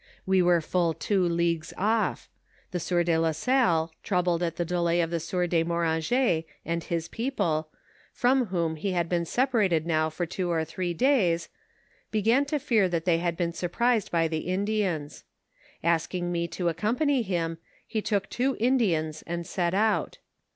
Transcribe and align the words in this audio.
"We 0.25 0.41
were 0.41 0.61
full 0.61 0.95
two 0.95 1.21
leagues 1.23 1.73
off; 1.77 2.27
the 2.71 2.79
sieur 2.79 3.03
de 3.03 3.15
la 3.19 3.33
Salle, 3.33 3.93
troubled 4.01 4.41
at 4.41 4.55
the 4.55 4.65
delay 4.65 4.99
of 4.99 5.11
the 5.11 5.19
sieur 5.19 5.45
de 5.45 5.63
Moranget 5.63 6.45
and 6.65 6.83
his 6.83 7.07
people, 7.07 7.69
from 8.11 8.47
whom 8.47 8.77
he 8.77 8.93
had 8.93 9.07
been 9.07 9.25
separated 9.25 9.85
now 9.85 10.09
for 10.09 10.25
two 10.25 10.49
or 10.49 10.65
three 10.65 10.95
days, 10.95 11.49
began 12.09 12.45
to 12.45 12.57
fear 12.57 12.89
that 12.89 13.05
they 13.05 13.19
had 13.19 13.37
been 13.37 13.53
surprised 13.53 14.09
by 14.09 14.27
the 14.27 14.39
Indians. 14.49 15.23
Asking 15.83 16.31
me 16.31 16.47
to 16.47 16.67
accompany 16.67 17.21
him, 17.21 17.59
he 17.85 18.01
took 18.01 18.27
two 18.27 18.57
Indians 18.59 19.21
and 19.27 19.45
set 19.45 19.75
out. 19.75 20.17